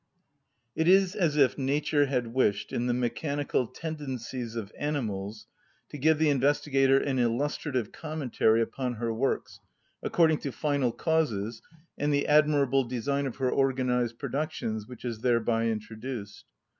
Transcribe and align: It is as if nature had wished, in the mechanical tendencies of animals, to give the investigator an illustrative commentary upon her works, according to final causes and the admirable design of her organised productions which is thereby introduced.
It 0.75 0.87
is 0.87 1.13
as 1.15 1.37
if 1.37 1.59
nature 1.59 2.07
had 2.07 2.33
wished, 2.33 2.73
in 2.73 2.87
the 2.87 2.93
mechanical 2.95 3.67
tendencies 3.67 4.55
of 4.55 4.71
animals, 4.75 5.45
to 5.89 5.99
give 5.99 6.17
the 6.17 6.31
investigator 6.31 6.97
an 6.97 7.19
illustrative 7.19 7.91
commentary 7.91 8.63
upon 8.63 8.95
her 8.95 9.13
works, 9.13 9.59
according 10.01 10.39
to 10.39 10.51
final 10.51 10.91
causes 10.91 11.61
and 11.99 12.11
the 12.11 12.27
admirable 12.27 12.83
design 12.85 13.27
of 13.27 13.35
her 13.35 13.53
organised 13.53 14.17
productions 14.17 14.87
which 14.87 15.05
is 15.05 15.19
thereby 15.19 15.67
introduced. 15.67 16.45